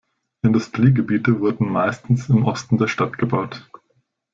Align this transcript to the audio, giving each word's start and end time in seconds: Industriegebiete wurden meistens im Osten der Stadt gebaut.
Industriegebiete 0.41 1.41
wurden 1.41 1.69
meistens 1.71 2.27
im 2.29 2.43
Osten 2.43 2.79
der 2.79 2.87
Stadt 2.87 3.19
gebaut. 3.19 3.69